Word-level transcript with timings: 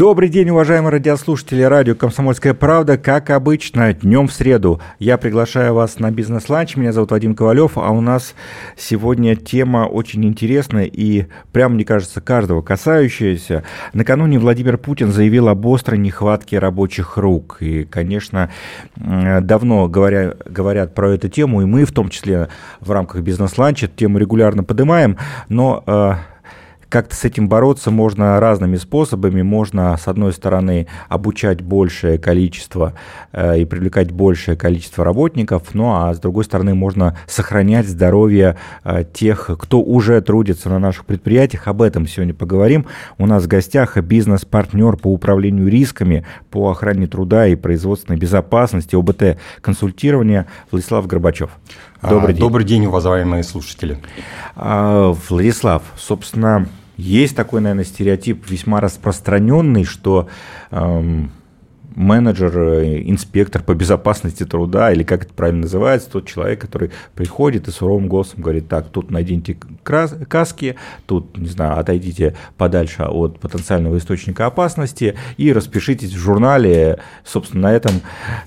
Добрый 0.00 0.30
день, 0.30 0.48
уважаемые 0.48 0.92
радиослушатели 0.92 1.60
радио 1.60 1.94
«Комсомольская 1.94 2.54
правда». 2.54 2.96
Как 2.96 3.28
обычно, 3.28 3.92
днем 3.92 4.28
в 4.28 4.32
среду 4.32 4.80
я 4.98 5.18
приглашаю 5.18 5.74
вас 5.74 5.98
на 5.98 6.10
бизнес-ланч. 6.10 6.76
Меня 6.76 6.94
зовут 6.94 7.10
Вадим 7.10 7.34
Ковалев, 7.34 7.76
а 7.76 7.90
у 7.90 8.00
нас 8.00 8.34
сегодня 8.78 9.36
тема 9.36 9.80
очень 9.80 10.24
интересная 10.24 10.84
и, 10.84 11.26
прямо 11.52 11.74
мне 11.74 11.84
кажется, 11.84 12.22
каждого 12.22 12.62
касающаяся. 12.62 13.62
Накануне 13.92 14.38
Владимир 14.38 14.78
Путин 14.78 15.12
заявил 15.12 15.48
об 15.48 15.66
острой 15.66 15.98
нехватке 15.98 16.58
рабочих 16.58 17.18
рук. 17.18 17.58
И, 17.60 17.84
конечно, 17.84 18.50
давно 18.96 19.86
говоря, 19.86 20.32
говорят 20.46 20.94
про 20.94 21.10
эту 21.10 21.28
тему, 21.28 21.60
и 21.60 21.66
мы 21.66 21.84
в 21.84 21.92
том 21.92 22.08
числе 22.08 22.48
в 22.80 22.90
рамках 22.90 23.20
бизнес-ланча 23.20 23.86
тему 23.86 24.16
регулярно 24.16 24.64
поднимаем, 24.64 25.18
но 25.50 25.84
э, 25.86 26.12
как-то 26.90 27.14
с 27.14 27.24
этим 27.24 27.48
бороться 27.48 27.90
можно 27.90 28.38
разными 28.40 28.76
способами. 28.76 29.42
Можно, 29.42 29.96
с 29.96 30.08
одной 30.08 30.32
стороны, 30.32 30.88
обучать 31.08 31.62
большее 31.62 32.18
количество 32.18 32.94
э, 33.32 33.60
и 33.60 33.64
привлекать 33.64 34.10
большее 34.10 34.56
количество 34.56 35.04
работников, 35.04 35.72
ну 35.72 35.94
а 35.94 36.12
с 36.12 36.18
другой 36.18 36.44
стороны, 36.44 36.74
можно 36.74 37.16
сохранять 37.26 37.86
здоровье 37.86 38.56
э, 38.84 39.04
тех, 39.12 39.50
кто 39.58 39.80
уже 39.80 40.20
трудится 40.20 40.68
на 40.68 40.78
наших 40.78 41.06
предприятиях. 41.06 41.68
Об 41.68 41.80
этом 41.80 42.06
сегодня 42.06 42.34
поговорим. 42.34 42.86
У 43.18 43.26
нас 43.26 43.44
в 43.44 43.46
гостях 43.46 43.96
бизнес-партнер 43.96 44.96
по 44.96 45.12
управлению 45.12 45.68
рисками, 45.68 46.26
по 46.50 46.70
охране 46.70 47.06
труда 47.06 47.46
и 47.46 47.54
производственной 47.54 48.18
безопасности, 48.18 48.96
ОБТ 48.96 49.38
консультирования 49.60 50.46
Владислав 50.72 51.06
Горбачев. 51.06 51.50
Добрый 52.02 52.30
а, 52.30 52.32
день. 52.32 52.40
Добрый 52.40 52.64
день, 52.64 52.86
уважаемые 52.86 53.44
слушатели. 53.44 53.98
А, 54.56 55.14
Владислав, 55.28 55.82
собственно, 55.96 56.66
есть 57.00 57.34
такой, 57.34 57.60
наверное, 57.60 57.84
стереотип 57.84 58.48
весьма 58.48 58.80
распространенный, 58.80 59.84
что 59.84 60.28
эм, 60.70 61.32
менеджер, 61.94 62.56
э, 62.58 63.02
инспектор 63.04 63.62
по 63.62 63.74
безопасности 63.74 64.44
труда, 64.44 64.92
или 64.92 65.02
как 65.02 65.24
это 65.24 65.34
правильно 65.34 65.62
называется, 65.62 66.10
тот 66.10 66.26
человек, 66.26 66.60
который 66.60 66.90
приходит 67.14 67.68
и 67.68 67.70
суровым 67.70 68.08
голосом 68.08 68.42
говорит, 68.42 68.68
так, 68.68 68.88
тут 68.88 69.10
наденьте 69.10 69.58
каски, 69.82 70.76
тут, 71.06 71.36
не 71.36 71.48
знаю, 71.48 71.78
отойдите 71.78 72.36
подальше 72.56 73.02
от 73.02 73.40
потенциального 73.40 73.98
источника 73.98 74.46
опасности 74.46 75.16
и 75.36 75.52
распишитесь 75.52 76.12
в 76.12 76.18
журнале. 76.18 77.00
Собственно, 77.24 77.68
на 77.68 77.72
этом 77.72 77.92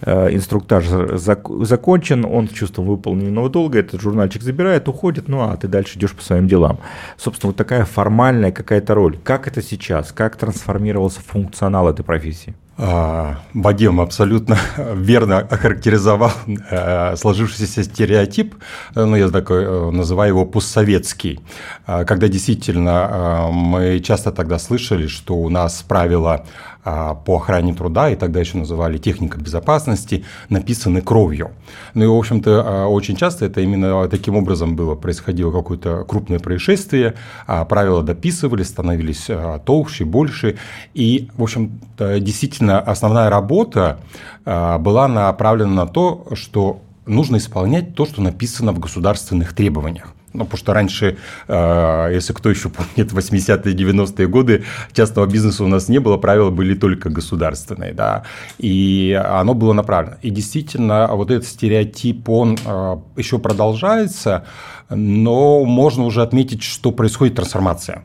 э, 0.01 0.33
инструктаж 0.33 0.85
зак- 0.85 1.65
закончен, 1.65 2.25
он 2.25 2.47
с 2.47 2.51
чувством 2.51 2.85
выполненного 2.85 3.49
долга 3.49 3.79
этот 3.79 4.01
журнальчик 4.01 4.41
забирает, 4.41 4.87
уходит, 4.87 5.27
ну 5.27 5.41
а 5.41 5.57
ты 5.57 5.67
дальше 5.67 5.97
идешь 5.97 6.13
по 6.13 6.23
своим 6.23 6.47
делам. 6.47 6.79
Собственно, 7.17 7.49
вот 7.49 7.57
такая 7.57 7.85
формальная 7.85 8.51
какая-то 8.51 8.93
роль. 8.93 9.17
Как 9.23 9.47
это 9.47 9.61
сейчас? 9.61 10.11
Как 10.11 10.35
трансформировался 10.35 11.21
функционал 11.21 11.89
этой 11.89 12.03
профессии? 12.03 12.55
А, 12.75 13.37
Вадим 13.53 14.01
абсолютно 14.01 14.57
верно 14.95 15.37
охарактеризовал 15.37 16.31
э, 16.71 17.15
сложившийся 17.15 17.83
стереотип, 17.83 18.55
ну, 18.95 19.15
я 19.15 19.29
такой 19.29 19.63
э, 19.63 19.91
называю 19.91 20.29
его 20.29 20.45
постсоветский, 20.45 21.39
а, 21.85 22.03
когда 22.03 22.27
действительно 22.27 22.89
э, 22.89 23.51
мы 23.51 23.99
часто 23.99 24.31
тогда 24.31 24.57
слышали, 24.57 25.05
что 25.05 25.35
у 25.35 25.49
нас 25.49 25.83
правила 25.87 26.45
по 26.83 27.37
охране 27.37 27.73
труда, 27.73 28.09
и 28.09 28.15
тогда 28.15 28.39
еще 28.39 28.57
называли 28.57 28.97
техника 28.97 29.39
безопасности, 29.39 30.25
написаны 30.49 31.01
кровью. 31.01 31.51
Ну 31.93 32.03
и, 32.03 32.07
в 32.07 32.15
общем-то, 32.15 32.63
а, 32.65 32.87
очень 32.87 33.15
часто 33.15 33.45
это 33.45 33.61
именно 33.61 34.07
таким 34.09 34.35
образом 34.35 34.75
было. 34.75 34.95
Происходило 34.95 35.51
какое-то 35.51 36.03
крупное 36.03 36.39
происшествие, 36.39 37.13
а, 37.47 37.63
правила 37.65 38.03
дописывались, 38.03 38.67
становились 38.67 39.29
толще, 39.65 40.05
больше. 40.05 40.57
И, 40.93 41.29
в 41.37 41.43
общем-то, 41.43 42.19
действительно, 42.19 42.79
основная 42.79 43.29
работа 43.29 43.99
была 44.45 45.07
направлена 45.07 45.85
на 45.85 45.87
то, 45.87 46.27
что 46.33 46.81
нужно 47.05 47.37
исполнять 47.37 47.95
то, 47.95 48.05
что 48.05 48.21
написано 48.21 48.71
в 48.71 48.79
государственных 48.79 49.53
требованиях. 49.53 50.13
Ну, 50.33 50.45
потому 50.45 50.57
что 50.57 50.73
раньше, 50.73 51.17
э, 51.47 52.09
если 52.11 52.33
кто 52.33 52.49
еще 52.49 52.69
помнит, 52.69 53.11
80-е, 53.13 53.75
90-е 53.75 54.27
годы 54.27 54.63
частного 54.91 55.27
бизнеса 55.27 55.63
у 55.63 55.67
нас 55.67 55.89
не 55.89 55.99
было, 55.99 56.17
правила 56.17 56.49
были 56.49 56.73
только 56.73 57.09
государственные, 57.09 57.93
да, 57.93 58.23
и 58.57 59.19
оно 59.23 59.53
было 59.53 59.73
направлено. 59.73 60.17
И 60.23 60.31
действительно, 60.31 61.07
вот 61.11 61.29
этот 61.29 61.47
стереотип, 61.47 62.27
он 62.29 62.57
э, 62.65 62.97
еще 63.17 63.37
продолжается, 63.37 64.45
но 64.89 65.63
можно 65.65 66.05
уже 66.05 66.23
отметить, 66.23 66.63
что 66.63 66.91
происходит 66.91 67.35
трансформация. 67.35 68.03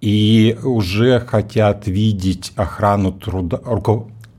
И 0.00 0.56
уже 0.62 1.20
хотят 1.20 1.88
видеть 1.88 2.52
охрану 2.54 3.12
труда, 3.12 3.60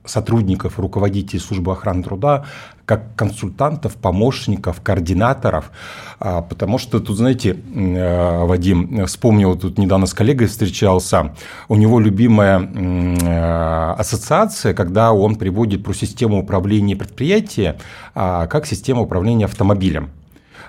сотрудников, 0.05 0.79
руководителей 0.79 1.39
службы 1.39 1.71
охраны 1.71 2.03
труда 2.03 2.45
как 2.87 3.17
консультантов, 3.17 3.97
помощников, 3.97 4.79
координаторов, 4.81 5.71
а, 6.19 6.41
потому 6.41 6.77
что 6.77 7.01
тут, 7.01 7.17
знаете, 7.17 7.57
э, 7.75 8.45
Вадим, 8.45 9.05
вспомнил, 9.07 9.57
тут 9.57 9.77
недавно 9.77 10.05
с 10.05 10.13
коллегой 10.13 10.47
встречался, 10.47 11.35
у 11.67 11.75
него 11.75 11.99
любимая 11.99 12.61
э, 12.61 13.93
ассоциация, 13.99 14.73
когда 14.73 15.11
он 15.11 15.35
приводит 15.35 15.83
про 15.83 15.91
систему 15.91 16.39
управления 16.39 16.95
предприятия 16.95 17.77
а, 18.15 18.47
как 18.47 18.65
систему 18.65 19.03
управления 19.03 19.45
автомобилем. 19.45 20.11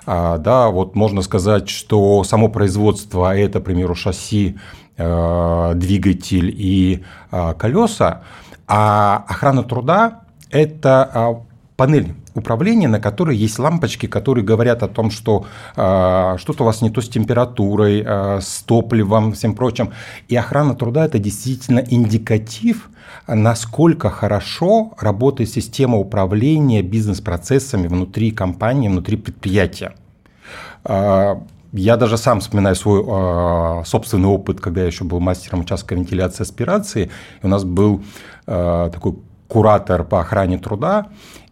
А, 0.05 0.39
да, 0.39 0.67
вот 0.67 0.95
можно 0.95 1.21
сказать, 1.21 1.69
что 1.69 2.25
само 2.25 2.49
производство– 2.49 3.33
это, 3.37 3.61
к 3.61 3.63
примеру, 3.63 3.95
шасси, 3.95 4.57
э, 4.97 5.71
двигатель 5.73 6.53
и 6.53 7.01
колеса, 7.57 8.23
а 8.67 9.23
охрана 9.25 9.63
труда– 9.63 10.23
это 10.51 11.45
панель 11.79 12.13
управления, 12.35 12.89
на 12.89 12.99
которой 12.99 13.37
есть 13.37 13.57
лампочки, 13.57 14.05
которые 14.05 14.43
говорят 14.43 14.83
о 14.83 14.89
том, 14.89 15.11
что 15.11 15.45
э, 15.77 16.35
что-то 16.37 16.63
у 16.63 16.65
вас 16.65 16.81
не 16.81 16.89
то 16.89 16.99
с 16.99 17.07
температурой, 17.07 18.03
э, 18.05 18.39
с 18.41 18.63
топливом, 18.63 19.31
всем 19.31 19.55
прочим. 19.55 19.93
И 20.27 20.35
охрана 20.35 20.75
труда– 20.75 21.05
это 21.05 21.19
действительно 21.19 21.79
индикатив, 21.79 22.89
насколько 23.27 24.09
хорошо 24.09 24.91
работает 24.99 25.49
система 25.49 25.97
управления 25.97 26.81
бизнес-процессами 26.81 27.87
внутри 27.87 28.31
компании, 28.31 28.89
внутри 28.89 29.15
предприятия. 29.15 29.93
Э, 30.83 31.35
я 31.71 31.95
даже 31.95 32.17
сам 32.17 32.41
вспоминаю 32.41 32.75
свой 32.75 33.05
э, 33.07 33.85
собственный 33.85 34.27
опыт, 34.27 34.59
когда 34.59 34.81
я 34.81 34.87
еще 34.87 35.05
был 35.05 35.21
мастером 35.21 35.61
участка 35.61 35.95
вентиляции 35.95 36.41
аспирации. 36.41 37.09
И 37.41 37.45
у 37.45 37.49
нас 37.49 37.63
был 37.63 38.01
э, 38.47 38.89
такой 38.93 39.15
куратор 39.49 40.03
по 40.03 40.21
охране 40.21 40.57
труда, 40.57 41.07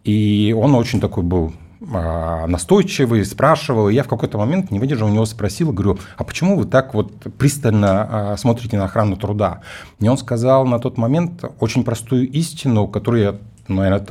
и 0.08 0.54
он 0.54 0.74
очень 0.74 1.00
такой 1.00 1.22
был 1.22 1.52
а, 1.92 2.46
настойчивый, 2.46 3.26
спрашивал. 3.26 3.90
И 3.90 3.94
я 3.94 4.02
в 4.02 4.08
какой-то 4.08 4.38
момент, 4.38 4.70
не 4.70 4.78
выдержал, 4.78 5.08
у 5.08 5.12
него 5.12 5.26
спросил, 5.26 5.70
говорю, 5.70 5.98
а 6.16 6.24
почему 6.24 6.56
вы 6.56 6.64
так 6.64 6.94
вот 6.94 7.12
пристально 7.36 8.32
а, 8.32 8.36
смотрите 8.38 8.78
на 8.78 8.86
охрану 8.86 9.16
труда? 9.16 9.60
И 10.00 10.08
он 10.08 10.16
сказал 10.16 10.64
на 10.64 10.78
тот 10.78 10.96
момент 10.96 11.44
очень 11.60 11.84
простую 11.84 12.26
истину, 12.30 12.88
которую 12.88 13.22
я, 13.22 13.36
наверное, 13.68 14.06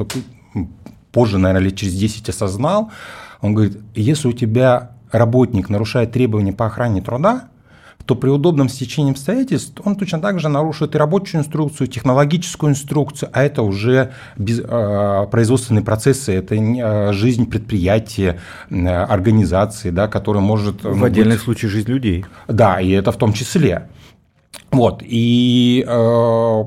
позже, 1.12 1.40
наверное, 1.40 1.66
лет 1.66 1.75
через 1.75 1.96
10 1.96 2.29
осознал. 2.29 2.91
Он 3.41 3.56
говорит, 3.56 3.79
если 3.96 4.28
у 4.28 4.34
тебя 4.34 4.91
работник 5.12 5.69
нарушает 5.69 6.12
требования 6.12 6.53
по 6.53 6.68
охране 6.68 7.02
труда, 7.02 7.47
то 8.07 8.16
при 8.16 8.29
удобном 8.29 8.69
стечении 8.69 9.12
обстоятельств 9.12 9.81
он 9.84 9.97
точно 9.97 10.19
так 10.19 10.40
же 10.40 10.47
нарушит 10.47 10.95
и 10.95 10.97
рабочую 10.97 11.41
инструкцию, 11.41 11.88
технологическую 11.88 12.72
инструкцию, 12.72 13.29
а 13.34 13.44
это 13.44 13.62
уже 13.63 14.13
без, 14.38 14.62
э, 14.63 15.28
производственные 15.29 15.84
процессы, 15.84 16.34
это 16.34 16.55
э, 16.55 17.11
жизнь 17.11 17.46
предприятия, 17.49 18.40
э, 18.70 18.87
организации, 18.87 19.90
да, 19.90 20.08
которая 20.08 20.41
может... 20.41 20.84
В 20.84 21.03
отдельных 21.03 21.41
случаях 21.41 21.73
жизнь 21.73 21.91
людей. 21.91 22.26
Да, 22.47 22.79
и 22.79 22.91
это 22.91 23.11
в 23.11 23.17
том 23.17 23.34
числе. 23.34 23.90
Вот, 24.72 25.03
и 25.03 25.84
э, 25.85 26.64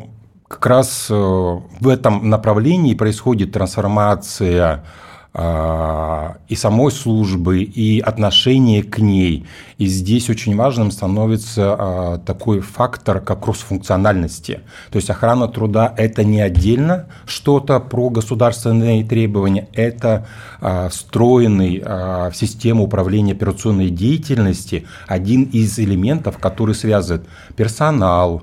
как 0.46 0.66
раз 0.66 1.06
э, 1.08 1.14
в 1.14 1.88
этом 1.88 2.28
направлении 2.28 2.94
происходит 2.94 3.52
трансформация 3.52 4.84
и 5.32 6.56
самой 6.56 6.90
службы, 6.90 7.62
и 7.62 8.00
отношение 8.00 8.82
к 8.82 8.98
ней. 8.98 9.46
И 9.78 9.86
здесь 9.86 10.28
очень 10.28 10.56
важным 10.56 10.90
становится 10.90 11.76
а, 11.78 12.18
такой 12.18 12.60
фактор, 12.60 13.20
как 13.20 13.44
кроссфункциональности. 13.44 14.60
То 14.90 14.96
есть 14.96 15.08
охрана 15.08 15.46
труда– 15.46 15.94
это 15.96 16.24
не 16.24 16.40
отдельно 16.40 17.06
что-то 17.26 17.78
про 17.78 18.10
государственные 18.10 19.04
требования, 19.04 19.68
это 19.72 20.26
а, 20.60 20.88
встроенный 20.88 21.80
в 21.80 22.32
систему 22.34 22.84
управления 22.84 23.32
операционной 23.32 23.90
деятельности 23.90 24.86
один 25.06 25.44
из 25.44 25.78
элементов, 25.78 26.38
который 26.38 26.74
связывает 26.74 27.26
персонал, 27.56 28.42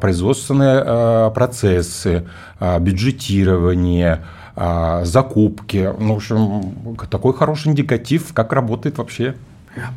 производственные 0.00 1.30
процессы, 1.32 2.26
бюджетирование– 2.60 4.24
а, 4.60 5.04
закупки. 5.04 5.88
Ну, 6.00 6.14
в 6.14 6.16
общем, 6.16 6.96
такой 7.08 7.32
хороший 7.32 7.68
индикатив, 7.68 8.32
как 8.34 8.52
работает 8.52 8.98
вообще 8.98 9.36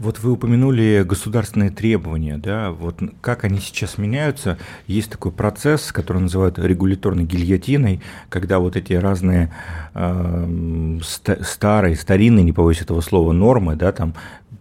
Вот 0.02 0.20
вы 0.20 0.34
упомянули 0.34 1.04
государственные 1.04 1.72
требования, 1.72 2.38
да, 2.38 2.70
вот 2.70 3.00
как 3.22 3.44
они 3.44 3.58
сейчас 3.58 3.98
меняются. 3.98 4.60
Есть 4.86 5.10
такой 5.10 5.32
процесс, 5.32 5.92
который 5.92 6.22
называют 6.22 6.60
регуляторной 6.60 7.24
гильотиной, 7.24 8.02
когда 8.30 8.60
вот 8.60 8.76
эти 8.76 8.94
разные 8.94 9.52
э, 9.96 11.00
старые, 11.42 11.96
старинные, 11.96 12.44
не 12.44 12.54
побоюсь 12.54 12.82
этого 12.82 13.02
слова, 13.02 13.32
нормы, 13.32 13.76
да, 13.76 13.92
там, 13.92 14.14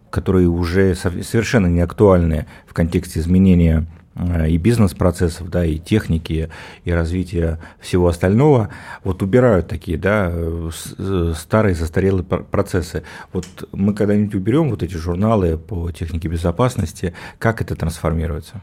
которые 0.08 0.48
уже 0.48 0.94
совершенно 0.94 1.66
не 1.66 1.80
актуальны 1.80 2.46
в 2.66 2.72
контексте 2.72 3.20
изменения 3.20 3.84
и 4.16 4.58
бизнес-процессов, 4.58 5.48
да, 5.50 5.64
и 5.64 5.78
техники, 5.78 6.50
и 6.84 6.92
развития 6.92 7.60
всего 7.78 8.08
остального, 8.08 8.68
вот 9.04 9.22
убирают 9.22 9.68
такие, 9.68 9.96
да, 9.96 10.28
э, 10.30 10.70
э, 10.98 11.32
старые 11.36 11.74
застарелые 11.74 12.24
процессы. 12.24 13.04
Вот 13.32 13.46
мы 13.72 13.94
когда-нибудь 13.94 14.34
уберем 14.34 14.70
вот 14.70 14.82
эти 14.82 14.96
журналы 14.96 15.56
по 15.56 15.92
технике 15.92 16.28
безопасности, 16.28 17.14
как 17.38 17.62
это 17.62 17.76
трансформируется? 17.76 18.60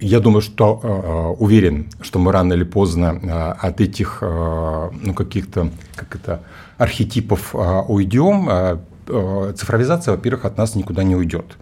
Я 0.00 0.20
думаю, 0.20 0.40
что 0.42 1.36
уверен, 1.38 1.88
что 2.00 2.18
мы 2.18 2.32
рано 2.32 2.52
или 2.52 2.64
поздно 2.64 3.52
от 3.52 3.80
этих 3.80 4.22
ну, 4.22 5.12
каких-то 5.14 5.70
как 5.96 6.14
это, 6.14 6.42
архетипов 6.78 7.54
уйдем. 7.54 8.80
Цифровизация, 9.56 10.12
во-первых, 10.12 10.44
от 10.44 10.56
нас 10.56 10.74
никуда 10.74 11.02
не 11.02 11.16
уйдет 11.16 11.56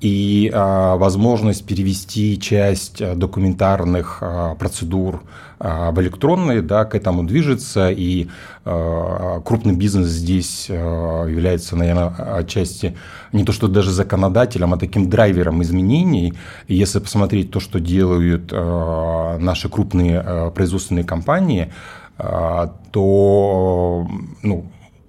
и 0.00 0.50
а, 0.52 0.96
возможность 0.96 1.64
перевести 1.64 2.38
часть 2.38 3.00
а, 3.00 3.14
документарных 3.14 4.18
а, 4.20 4.54
процедур 4.54 5.22
а, 5.58 5.90
в 5.90 6.00
электронные, 6.02 6.60
да, 6.60 6.84
к 6.84 6.94
этому 6.94 7.24
движется, 7.24 7.90
и 7.90 8.28
а, 8.64 9.40
крупный 9.40 9.74
бизнес 9.74 10.08
здесь 10.08 10.66
а, 10.68 11.26
является, 11.26 11.76
наверное, 11.76 12.08
отчасти 12.08 12.94
не 13.32 13.44
то 13.44 13.52
что 13.52 13.68
даже 13.68 13.90
законодателем, 13.90 14.74
а 14.74 14.78
таким 14.78 15.08
драйвером 15.08 15.62
изменений. 15.62 16.34
И 16.68 16.74
если 16.74 16.98
посмотреть 16.98 17.50
то, 17.50 17.60
что 17.60 17.80
делают 17.80 18.50
а, 18.52 19.38
наши 19.38 19.68
крупные 19.70 20.20
а, 20.20 20.50
производственные 20.50 21.04
компании, 21.04 21.72
а, 22.18 22.74
то 22.92 24.06
ну, 24.42 24.66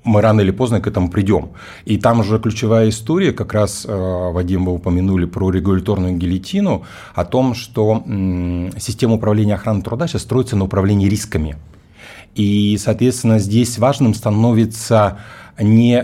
мы 0.07 0.21
рано 0.21 0.42
или 0.42 0.51
поздно 0.51 0.81
к 0.81 0.88
этому 0.88 1.09
придем. 1.09 1.50
И 1.86 1.98
там 1.98 2.24
же 2.24 2.39
ключевая 2.39 2.89
история, 2.89 3.31
как 3.31 3.54
раз, 3.54 3.86
э, 3.88 4.31
Вадим, 4.31 4.65
вы 4.65 4.74
упомянули 4.74 5.25
про 5.25 5.51
регуляторную 5.51 6.15
гильотину, 6.15 6.83
о 7.13 7.25
том, 7.25 7.54
что 7.54 8.04
система 8.77 9.15
управления 9.15 9.56
охраной 9.56 9.81
труда 9.81 10.07
сейчас 10.07 10.24
строится 10.24 10.56
на 10.56 10.65
управлении 10.65 11.09
рисками. 11.09 11.57
И, 12.36 12.77
соответственно, 12.80 13.39
здесь 13.39 13.77
важным 13.77 14.13
становится 14.13 15.19
не 15.59 16.01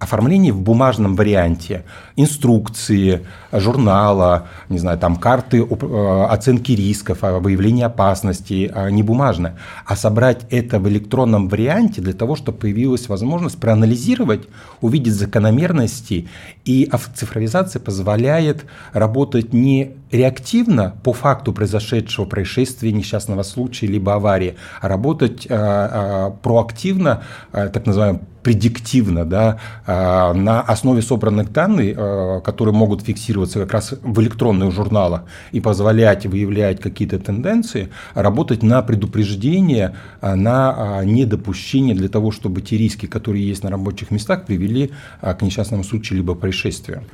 оформление 0.00 0.52
в 0.52 0.62
бумажном 0.62 1.14
варианте, 1.14 1.84
инструкции, 2.16 3.26
журнала, 3.52 4.48
не 4.70 4.78
знаю, 4.78 4.98
там 4.98 5.16
карты 5.16 5.58
э, 5.58 6.24
оценки 6.24 6.72
рисков, 6.72 7.18
а, 7.20 7.38
выявления 7.38 7.84
опасностей, 7.84 8.70
а, 8.74 8.90
не 8.90 9.02
бумажное, 9.02 9.58
а 9.84 9.96
собрать 9.96 10.46
это 10.50 10.80
в 10.80 10.88
электронном 10.88 11.48
варианте 11.48 12.00
для 12.00 12.14
того, 12.14 12.34
чтобы 12.34 12.58
появилась 12.58 13.10
возможность 13.10 13.60
проанализировать, 13.60 14.48
увидеть 14.80 15.14
закономерности, 15.14 16.28
и 16.64 16.90
цифровизация 17.14 17.80
позволяет 17.80 18.64
работать 18.94 19.52
не 19.52 19.96
реактивно 20.12 20.94
по 21.02 21.12
факту 21.12 21.52
произошедшего 21.52 22.24
происшествия, 22.24 22.92
несчастного 22.92 23.42
случая, 23.42 23.86
либо 23.86 24.14
аварии, 24.14 24.56
а 24.80 24.88
работать 24.88 25.46
а, 25.48 26.30
проактивно, 26.42 27.22
так 27.52 27.86
называемым 27.86 28.22
предиктивно, 28.42 29.26
да, 29.26 29.58
на 29.86 30.62
основе 30.62 31.02
собранных 31.02 31.52
данных, 31.52 32.42
которые 32.42 32.74
могут 32.74 33.02
фиксироваться 33.02 33.60
как 33.60 33.72
раз 33.72 33.94
в 34.02 34.18
электронных 34.22 34.72
журналах 34.72 35.24
и 35.52 35.60
позволять 35.60 36.24
выявлять 36.24 36.80
какие-то 36.80 37.18
тенденции, 37.18 37.90
работать 38.14 38.62
на 38.62 38.80
предупреждение, 38.80 39.94
на 40.22 41.02
недопущение 41.04 41.94
для 41.94 42.08
того, 42.08 42.30
чтобы 42.30 42.62
те 42.62 42.78
риски, 42.78 43.04
которые 43.04 43.46
есть 43.46 43.62
на 43.62 43.68
рабочих 43.70 44.10
местах, 44.10 44.46
привели 44.46 44.90
к 45.20 45.42
несчастному 45.42 45.84
случаю 45.84 46.18
либо 46.18 46.34
происшествию. 46.34 47.04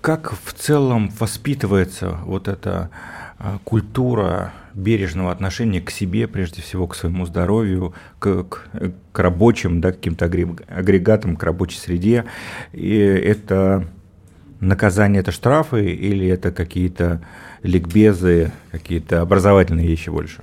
Как 0.00 0.34
в 0.44 0.54
целом 0.54 1.12
воспитывается 1.20 2.01
вот 2.10 2.48
эта 2.48 2.90
культура 3.64 4.52
бережного 4.74 5.32
отношения 5.32 5.80
к 5.80 5.90
себе, 5.90 6.28
прежде 6.28 6.62
всего 6.62 6.86
к 6.86 6.94
своему 6.94 7.26
здоровью, 7.26 7.94
к, 8.18 8.44
к, 8.44 8.68
к 9.12 9.18
рабочим, 9.18 9.80
да, 9.80 9.92
каким-то 9.92 10.26
агрегатам, 10.26 11.36
к 11.36 11.42
рабочей 11.42 11.78
среде. 11.78 12.24
И 12.72 12.96
это 12.96 13.86
наказание 14.60 15.20
это 15.20 15.32
штрафы 15.32 15.90
или 15.90 16.26
это 16.28 16.52
какие-то 16.52 17.20
ликбезы, 17.62 18.52
какие-то 18.70 19.20
образовательные 19.20 19.86
вещи 19.86 20.08
больше? 20.08 20.42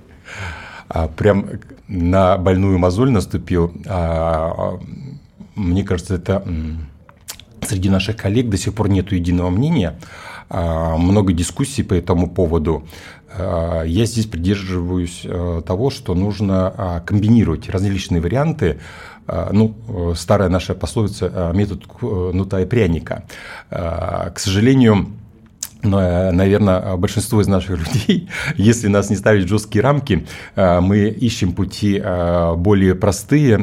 А, 0.89 1.07
прям 1.07 1.47
на 1.87 2.37
больную 2.37 2.77
мозоль 2.77 3.11
наступил. 3.11 3.73
А, 3.87 4.53
а 4.57 4.79
мне 5.55 5.83
кажется, 5.83 6.15
это 6.15 6.45
среди 7.61 7.89
наших 7.89 8.17
коллег 8.17 8.49
до 8.49 8.57
сих 8.57 8.73
пор 8.73 8.89
нет 8.89 9.11
единого 9.11 9.49
мнения. 9.49 9.99
А, 10.49 10.97
много 10.97 11.31
дискуссий 11.31 11.83
по 11.83 11.93
этому 11.93 12.29
поводу. 12.29 12.83
А, 13.31 13.83
я 13.83 14.05
здесь 14.05 14.25
придерживаюсь 14.25 15.21
э, 15.23 15.61
того, 15.65 15.91
что 15.91 16.15
нужно 16.15 16.73
а, 16.75 16.99
комбинировать 17.01 17.69
различные 17.69 18.21
варианты. 18.21 18.79
Ну, 19.51 19.75
старая 20.15 20.49
наша 20.49 20.73
пословица 20.73 21.51
«метод 21.53 21.83
нута 22.01 22.61
и 22.61 22.65
пряника». 22.65 23.25
К 23.69 24.33
сожалению, 24.37 25.09
но, 25.83 26.31
наверное, 26.31 26.97
большинство 26.97 27.39
из 27.39 27.47
наших 27.47 27.77
людей, 27.93 28.27
если 28.55 28.87
нас 28.87 29.11
не 29.11 29.15
ставить 29.15 29.47
жесткие 29.47 29.83
рамки, 29.83 30.25
мы 30.55 31.09
ищем 31.09 31.53
пути 31.53 32.01
более 32.57 32.95
простые, 32.95 33.59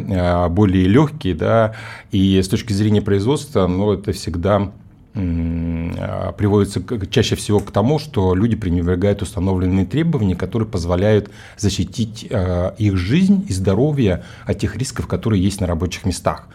более 0.51 0.87
легкие, 0.87 1.35
да, 1.35 1.75
и 2.13 2.41
с 2.41 2.47
точки 2.47 2.73
зрения 2.73 3.03
производства, 3.03 3.67
ну, 3.67 3.93
это 3.93 4.13
всегда 4.13 4.71
приводится 5.17 6.83
чаще 7.09 7.37
всего 7.37 7.61
к 7.61 7.71
тому, 7.71 7.99
что 7.99 8.35
люди 8.35 8.55
пренебрегают 8.55 9.23
установленные 9.23 9.87
требования, 9.87 10.37
которые 10.37 10.69
позволяют 10.69 11.31
защитить 11.57 12.27
а, 12.31 12.75
их 12.77 12.97
жизнь 12.97 13.47
и 13.49 13.53
здоровье 13.53 14.25
от 14.45 14.59
тех 14.59 14.77
рисков, 14.77 15.07
которые 15.07 15.43
есть 15.43 15.61
на 15.61 15.67
рабочих 15.67 16.05
местах. 16.05 16.49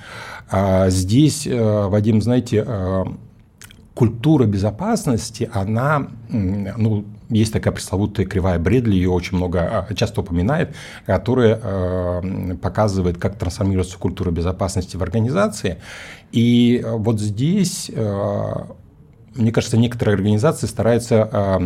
А 0.50 0.90
здесь, 0.90 1.48
Вадим, 1.50 2.22
знаете, 2.22 2.66
культура 4.02 4.46
безопасности, 4.48 5.48
она, 5.54 6.08
ну, 6.30 7.06
есть 7.30 7.54
такая 7.54 7.72
пресловутая 7.72 8.26
кривая 8.26 8.58
Бредли, 8.58 8.96
ее 8.96 9.12
очень 9.12 9.38
много 9.38 9.88
часто 9.96 10.22
упоминает, 10.22 10.74
которая 11.06 12.24
показывает, 12.56 13.20
как 13.20 13.36
трансформируется 13.38 14.00
культура 14.00 14.32
безопасности 14.32 14.98
в 14.98 15.04
организации. 15.04 15.78
И 16.32 16.82
э, 16.84 16.96
вот 16.96 17.20
здесь, 17.22 17.92
э, 17.94 18.54
мне 19.36 19.52
кажется, 19.52 19.78
некоторые 19.78 20.16
организации 20.16 20.66
стараются 20.66 21.30
э, 21.32 21.60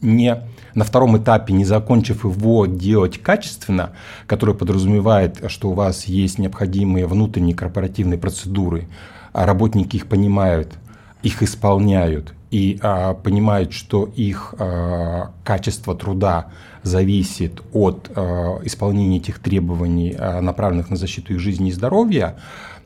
не 0.00 0.42
на 0.74 0.84
втором 0.84 1.18
этапе, 1.18 1.52
не 1.52 1.66
закончив 1.66 2.24
его, 2.24 2.64
делать 2.64 3.18
качественно, 3.18 3.90
которое 4.26 4.54
подразумевает, 4.54 5.50
что 5.50 5.68
у 5.68 5.74
вас 5.74 6.06
есть 6.06 6.38
необходимые 6.38 7.06
внутренние 7.06 7.54
корпоративные 7.54 8.18
процедуры, 8.18 8.88
а 9.34 9.44
работники 9.44 9.96
их 9.96 10.06
понимают, 10.06 10.78
их 11.24 11.42
исполняют 11.42 12.34
и 12.50 12.78
а, 12.82 13.14
понимают, 13.14 13.72
что 13.72 14.04
их 14.04 14.54
а, 14.58 15.32
качество 15.42 15.96
труда 15.96 16.52
зависит 16.82 17.60
от 17.72 18.10
а, 18.14 18.60
исполнения 18.62 19.16
этих 19.16 19.40
требований, 19.40 20.14
а, 20.16 20.40
направленных 20.40 20.90
на 20.90 20.96
защиту 20.96 21.34
их 21.34 21.40
жизни 21.40 21.70
и 21.70 21.72
здоровья, 21.72 22.36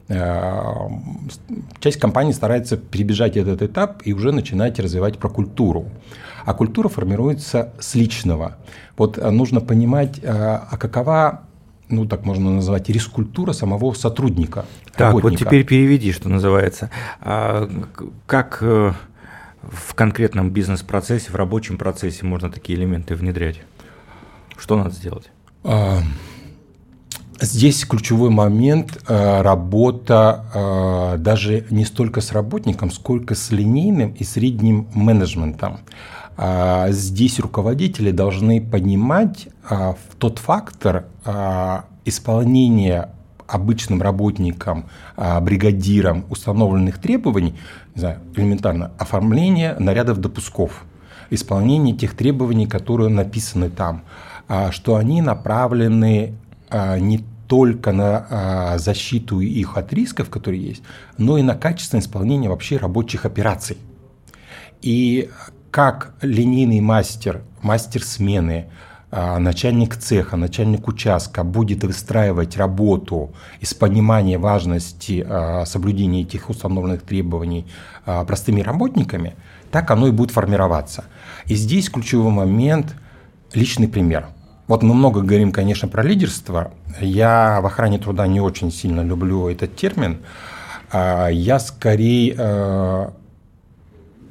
Э, 0.08 0.88
часть 1.80 2.00
компаний 2.00 2.32
старается 2.32 2.78
перебежать 2.78 3.36
этот 3.36 3.60
этап 3.62 4.00
и 4.04 4.14
уже 4.14 4.32
начинать 4.32 4.78
развивать 4.78 5.18
про 5.18 5.28
культуру. 5.28 5.86
А 6.46 6.54
культура 6.54 6.88
формируется 6.88 7.74
с 7.78 7.94
личного. 7.94 8.56
Вот 8.96 9.18
э, 9.18 9.30
нужно 9.30 9.60
понимать, 9.60 10.18
э, 10.22 10.30
а 10.30 10.76
какова 10.78 11.42
ну, 11.88 12.06
так 12.06 12.24
можно 12.24 12.50
назвать, 12.50 12.88
риск-культура 12.88 13.52
самого 13.52 13.92
сотрудника. 13.94 14.64
Так, 14.94 15.12
работника. 15.12 15.30
вот 15.30 15.48
теперь 15.48 15.64
переведи, 15.64 16.12
что 16.12 16.28
называется. 16.28 16.90
А, 17.20 17.68
как 18.26 18.62
в 18.62 19.94
конкретном 19.94 20.50
бизнес-процессе, 20.50 21.30
в 21.30 21.34
рабочем 21.34 21.78
процессе 21.78 22.24
можно 22.24 22.50
такие 22.50 22.78
элементы 22.78 23.14
внедрять? 23.14 23.60
Что 24.56 24.76
надо 24.76 24.90
сделать? 24.90 25.30
А, 25.64 26.00
Здесь 27.40 27.84
ключевой 27.84 28.30
момент 28.30 29.00
э,– 29.06 29.42
работа 29.42 30.44
э, 30.52 31.18
даже 31.18 31.66
не 31.70 31.84
столько 31.84 32.20
с 32.20 32.32
работником, 32.32 32.90
сколько 32.90 33.36
с 33.36 33.52
линейным 33.52 34.10
и 34.10 34.24
средним 34.24 34.88
менеджментом. 34.92 35.78
А, 36.40 36.90
здесь 36.90 37.40
руководители 37.40 38.12
должны 38.12 38.60
понимать 38.60 39.48
а, 39.68 39.96
тот 40.18 40.38
фактор 40.38 41.06
а, 41.24 41.86
исполнения 42.04 43.10
обычным 43.48 44.02
работникам, 44.02 44.84
бригадирам 45.16 46.26
установленных 46.28 46.98
требований, 46.98 47.54
не 47.94 48.00
знаю, 48.00 48.18
элементарно, 48.36 48.90
оформление 48.98 49.74
нарядов 49.78 50.18
допусков, 50.18 50.84
исполнение 51.30 51.96
тех 51.96 52.14
требований, 52.14 52.66
которые 52.66 53.08
написаны 53.08 53.70
там, 53.70 54.02
что 54.70 54.96
они 54.96 55.22
направлены 55.22 56.34
не 56.70 57.24
только 57.46 57.92
на 57.92 58.76
защиту 58.76 59.40
их 59.40 59.78
от 59.78 59.94
рисков, 59.94 60.28
которые 60.28 60.62
есть, 60.62 60.82
но 61.16 61.38
и 61.38 61.42
на 61.42 61.54
качественное 61.54 62.02
исполнение 62.02 62.50
вообще 62.50 62.76
рабочих 62.76 63.24
операций. 63.24 63.78
И 64.82 65.30
как 65.78 66.10
линейный 66.22 66.80
мастер, 66.80 67.42
мастер 67.62 68.02
смены, 68.02 68.66
а, 69.12 69.38
начальник 69.38 69.94
цеха, 69.94 70.36
начальник 70.36 70.88
участка 70.88 71.44
будет 71.44 71.84
выстраивать 71.84 72.56
работу 72.56 73.32
из 73.60 73.74
понимания 73.74 74.38
важности 74.38 75.24
а, 75.24 75.64
соблюдения 75.66 76.22
этих 76.22 76.50
установленных 76.50 77.02
требований 77.02 77.64
а, 78.04 78.24
простыми 78.24 78.60
работниками, 78.60 79.36
так 79.70 79.88
оно 79.92 80.08
и 80.08 80.10
будет 80.10 80.32
формироваться. 80.32 81.04
И 81.46 81.54
здесь 81.54 81.88
ключевой 81.88 82.32
момент– 82.32 82.96
личный 83.54 83.86
пример. 83.86 84.30
Вот 84.66 84.82
мы 84.82 84.94
много 84.94 85.20
говорим, 85.20 85.52
конечно, 85.52 85.86
про 85.86 86.02
лидерство. 86.02 86.72
Я 87.00 87.60
в 87.62 87.66
охране 87.66 88.00
труда 88.00 88.26
не 88.26 88.40
очень 88.40 88.72
сильно 88.72 89.02
люблю 89.02 89.48
этот 89.48 89.76
термин. 89.76 90.18
Я 90.92 91.60
скорее 91.60 93.12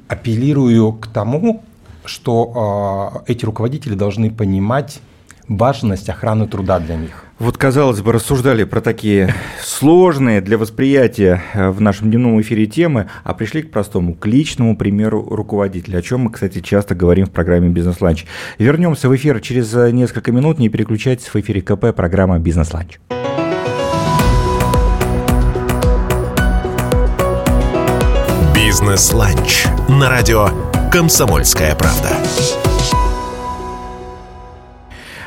апеллирую 0.08 0.92
к 0.94 1.06
тому, 1.06 1.62
что 2.04 3.22
э, 3.26 3.32
эти 3.32 3.44
руководители 3.44 3.94
должны 3.94 4.30
понимать 4.30 5.00
важность 5.48 6.08
охраны 6.08 6.46
труда 6.46 6.78
для 6.78 6.96
них. 6.96 7.24
Вот, 7.38 7.56
казалось 7.56 8.00
бы, 8.00 8.12
рассуждали 8.12 8.64
про 8.64 8.80
такие 8.80 9.32
сложные 9.62 10.40
для 10.40 10.58
восприятия 10.58 11.42
э, 11.54 11.70
в 11.70 11.80
нашем 11.80 12.10
дневном 12.10 12.40
эфире 12.40 12.66
темы, 12.66 13.08
а 13.22 13.32
пришли 13.32 13.62
к 13.62 13.70
простому, 13.70 14.14
к 14.14 14.26
личному 14.26 14.76
примеру 14.76 15.24
руководителя, 15.30 15.98
о 15.98 16.02
чем 16.02 16.22
мы, 16.22 16.32
кстати, 16.32 16.60
часто 16.60 16.94
говорим 16.94 17.26
в 17.26 17.30
программе 17.30 17.68
«Бизнес-ланч». 17.68 18.26
Вернемся 18.58 19.08
в 19.08 19.14
эфир 19.14 19.40
через 19.40 19.72
э, 19.74 19.90
несколько 19.92 20.32
минут, 20.32 20.58
не 20.58 20.68
переключайтесь, 20.68 21.28
в 21.28 21.36
эфире 21.36 21.62
КП, 21.62 21.94
программа 21.94 22.38
«Бизнес-ланч». 22.40 22.98
«Бизнес-ланч» 28.68 29.64
на 29.88 30.10
радио 30.10 30.48
«Комсомольская 30.92 31.74
правда». 31.74 32.10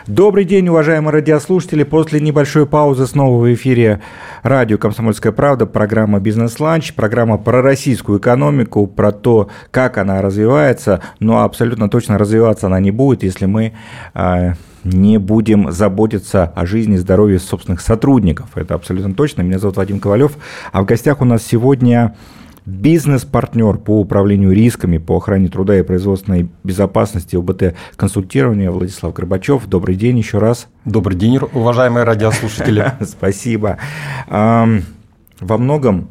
Добрый 0.06 0.46
день, 0.46 0.70
уважаемые 0.70 1.12
радиослушатели. 1.12 1.82
После 1.82 2.20
небольшой 2.20 2.68
паузы 2.68 3.08
снова 3.08 3.44
в 3.44 3.52
эфире 3.52 4.00
радио 4.44 4.78
«Комсомольская 4.78 5.32
правда», 5.32 5.66
программа 5.66 6.20
«Бизнес-ланч», 6.20 6.94
программа 6.94 7.40
про 7.40 7.64
российскую 7.64 8.20
экономику, 8.20 8.86
про 8.86 9.12
то, 9.12 9.50
как 9.72 9.98
она 9.98 10.22
развивается, 10.22 11.02
но 11.20 11.42
абсолютно 11.42 11.90
точно 11.90 12.20
развиваться 12.20 12.68
она 12.68 12.80
не 12.80 12.92
будет, 12.92 13.24
если 13.24 13.48
мы 13.48 13.74
э, 14.14 14.54
не 14.84 15.18
будем 15.18 15.72
заботиться 15.72 16.44
о 16.56 16.68
жизни 16.68 16.94
и 16.94 16.98
здоровье 16.98 17.40
собственных 17.40 17.82
сотрудников. 17.82 18.50
Это 18.54 18.76
абсолютно 18.76 19.16
точно. 19.16 19.42
Меня 19.42 19.58
зовут 19.58 19.78
Вадим 19.78 20.00
Ковалев, 20.00 20.34
а 20.72 20.84
в 20.84 20.86
гостях 20.86 21.22
у 21.22 21.26
нас 21.26 21.42
сегодня 21.42 22.16
бизнес-партнер 22.66 23.78
по 23.78 24.00
управлению 24.00 24.54
рисками, 24.54 24.98
по 24.98 25.18
охране 25.18 25.48
труда 25.48 25.80
и 25.80 25.84
производственной 25.84 26.50
безопасности 26.64 27.36
ОБТ 27.36 27.76
консультирования 27.96 28.72
Владислав 28.72 29.14
Горбачев. 29.14 29.66
Добрый 29.68 29.96
день 29.96 30.18
еще 30.18 30.38
раз. 30.38 30.68
Добрый 30.86 31.18
день, 31.18 31.40
уважаемые 31.54 32.04
радиослушатели. 32.04 32.94
Спасибо. 33.02 33.78
Во 34.28 35.58
многом 35.58 36.10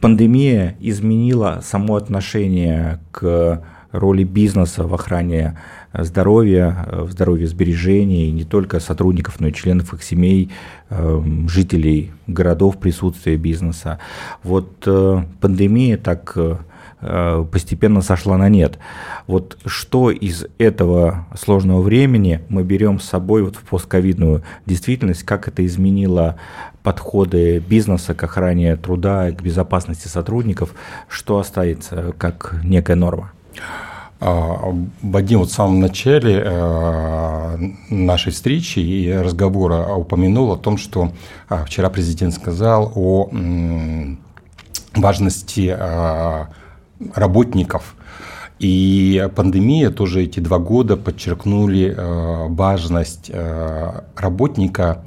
пандемия 0.00 0.76
изменила 0.80 1.60
само 1.62 1.96
отношение 1.96 3.00
к 3.12 3.62
роли 3.92 4.24
бизнеса 4.24 4.86
в 4.86 4.94
охране 4.94 5.58
здоровья, 5.92 6.86
в 6.90 7.12
здоровье 7.12 7.46
сбережений, 7.46 8.30
не 8.30 8.44
только 8.44 8.80
сотрудников, 8.80 9.38
но 9.40 9.48
и 9.48 9.52
членов 9.52 9.92
их 9.94 10.02
семей, 10.02 10.50
эм, 10.90 11.48
жителей 11.48 12.12
городов, 12.26 12.78
присутствия 12.78 13.36
бизнеса. 13.36 13.98
Вот 14.42 14.72
э, 14.86 15.22
пандемия 15.40 15.98
так 15.98 16.32
э, 16.36 16.56
постепенно 17.50 18.00
сошла 18.00 18.38
на 18.38 18.48
нет. 18.48 18.78
Вот 19.26 19.58
что 19.66 20.10
из 20.10 20.46
этого 20.58 21.26
сложного 21.36 21.82
времени 21.82 22.40
мы 22.48 22.62
берем 22.62 23.00
с 23.00 23.04
собой 23.04 23.42
вот 23.42 23.56
в 23.56 23.62
постковидную 23.64 24.42
действительность, 24.66 25.24
как 25.24 25.48
это 25.48 25.66
изменило 25.66 26.36
подходы 26.82 27.58
бизнеса 27.58 28.14
к 28.14 28.22
охране 28.22 28.76
труда, 28.76 29.30
к 29.32 29.42
безопасности 29.42 30.08
сотрудников, 30.08 30.74
что 31.08 31.38
останется 31.38 32.14
как 32.18 32.54
некая 32.62 32.96
норма? 32.96 33.32
Вадим 34.22 35.40
вот 35.40 35.50
в 35.50 35.52
самом 35.52 35.80
начале 35.80 36.40
э, 36.44 37.58
нашей 37.90 38.30
встречи 38.30 38.78
и 38.78 39.12
разговора 39.12 39.92
упомянул 39.94 40.52
о 40.52 40.56
том, 40.56 40.78
что 40.78 41.10
а, 41.48 41.64
вчера 41.64 41.90
президент 41.90 42.32
сказал 42.32 42.92
о 42.94 43.28
важности 44.94 45.74
а, 45.76 46.50
работников. 47.16 47.96
И 48.60 49.28
пандемия 49.34 49.90
тоже 49.90 50.22
эти 50.22 50.38
два 50.38 50.60
года 50.60 50.96
подчеркнули 50.96 51.92
важность 52.48 53.28
работника 54.16 55.04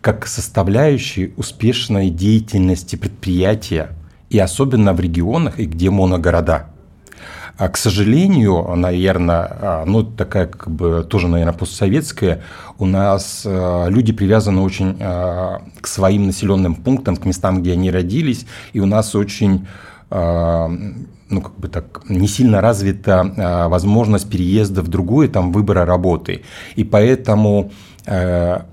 как 0.00 0.28
составляющей 0.28 1.34
успешной 1.36 2.10
деятельности 2.10 2.94
предприятия, 2.94 3.90
и 4.28 4.38
особенно 4.38 4.92
в 4.92 5.00
регионах, 5.00 5.58
и 5.58 5.64
где 5.64 5.90
моногорода– 5.90 6.66
а, 7.60 7.68
к 7.68 7.76
сожалению, 7.76 8.74
наверное, 8.74 9.58
а, 9.60 9.84
ну, 9.84 10.02
такая 10.02 10.46
как 10.46 10.70
бы 10.70 11.06
тоже, 11.06 11.28
наверное, 11.28 11.52
постсоветская, 11.52 12.40
у 12.78 12.86
нас 12.86 13.42
а, 13.44 13.86
люди 13.88 14.14
привязаны 14.14 14.62
очень 14.62 14.96
к 14.98 15.86
своим 15.86 16.26
населенным 16.26 16.74
пунктам, 16.74 17.16
к 17.16 17.26
местам, 17.26 17.60
где 17.60 17.72
они 17.72 17.90
родились, 17.90 18.46
и 18.72 18.80
у 18.80 18.86
нас 18.86 19.14
очень 19.14 19.66
ну, 20.10 21.42
как 21.42 21.54
бы 21.56 21.68
так, 21.68 22.00
не 22.08 22.26
сильно 22.26 22.60
развита 22.60 23.68
возможность 23.68 24.28
переезда 24.28 24.82
в 24.82 24.88
другое, 24.88 25.28
там, 25.28 25.52
выбора 25.52 25.84
работы. 25.84 26.42
И 26.74 26.82
поэтому 26.82 27.70
а, 28.06 28.66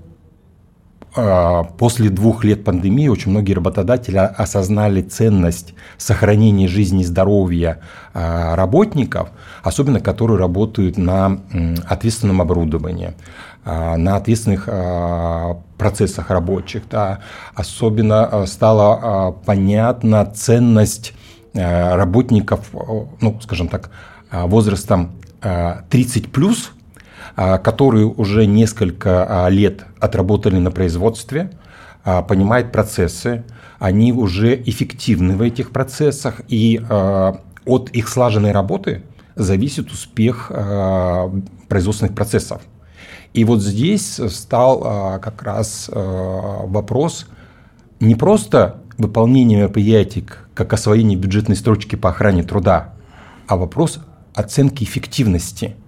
после 1.14 2.10
двух 2.10 2.44
лет 2.44 2.64
пандемии 2.64 3.08
очень 3.08 3.30
многие 3.30 3.54
работодатели 3.54 4.18
осознали 4.18 5.02
ценность 5.02 5.74
сохранения 5.96 6.68
жизни 6.68 7.02
и 7.02 7.04
здоровья 7.04 7.80
а, 8.14 8.54
работников, 8.56 9.30
особенно 9.62 10.00
которые 10.00 10.38
работают 10.38 10.96
на 10.98 11.40
ответственном 11.86 12.42
оборудовании 12.42 13.14
а, 13.64 13.96
на 13.96 14.16
ответственных 14.16 14.68
процессах 15.78 16.30
рабочих. 16.30 16.82
Да. 16.90 17.20
Особенно 17.54 18.46
стала 18.46 19.32
понятна 19.46 20.26
ценность 20.26 21.14
работников, 21.54 22.70
ну, 23.20 23.40
скажем 23.40 23.68
так, 23.68 23.90
возрастом 24.30 25.12
30 25.40 26.32
плюс, 26.32 26.72
а, 26.72 26.77
которые 27.58 28.06
уже 28.06 28.46
несколько 28.46 29.44
а, 29.44 29.48
лет 29.48 29.84
отработали 30.00 30.58
на 30.58 30.72
производстве, 30.72 31.52
а, 32.02 32.22
понимают 32.22 32.72
процессы, 32.72 33.44
они 33.78 34.12
уже 34.12 34.60
эффективны 34.60 35.36
в 35.36 35.42
этих 35.42 35.70
процессах, 35.70 36.40
и 36.48 36.80
от 37.64 37.90
их 37.90 38.08
слаженной 38.08 38.50
работы 38.50 39.04
зависит 39.36 39.92
успех 39.92 40.50
производственных 41.68 42.16
процессов. 42.16 42.60
И 43.34 43.44
вот 43.44 43.62
здесь 43.62 44.20
стал 44.30 45.20
как 45.20 45.44
раз 45.44 45.88
вопрос 45.94 47.28
не 48.00 48.16
просто 48.16 48.82
выполнения 48.96 49.58
мероприятий, 49.58 50.26
как 50.54 50.72
освоение 50.72 51.16
бюджетной 51.16 51.54
строчки 51.54 51.94
по 51.94 52.08
охране 52.08 52.42
труда, 52.42 52.94
а 53.46 53.56
вопрос 53.56 54.00
оценки 54.34 54.82
эффективности– 54.82 55.76